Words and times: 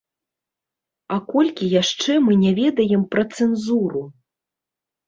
А 1.15 1.17
колькі 1.33 1.65
яшчэ 1.81 2.17
мы 2.25 2.33
не 2.45 2.51
ведаем 2.61 3.01
пра 3.13 3.23
цэнзуру? 3.39 4.03